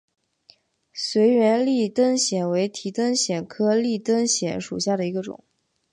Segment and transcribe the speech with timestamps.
[1.13, 5.43] 隐缘立灯藓为提灯藓科立灯藓属下的一个种。